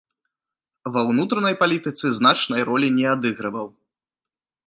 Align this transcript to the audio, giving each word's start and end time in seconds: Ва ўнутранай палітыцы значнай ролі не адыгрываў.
Ва 0.93 1.01
ўнутранай 1.09 1.55
палітыцы 1.61 2.07
значнай 2.19 2.61
ролі 2.69 2.87
не 2.97 3.05
адыгрываў. 3.13 3.67